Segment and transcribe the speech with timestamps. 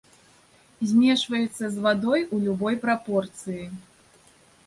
[0.91, 3.63] Змешваецца з вадой у любой прапорцыі.